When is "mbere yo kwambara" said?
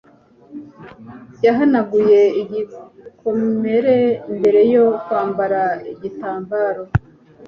4.37-5.61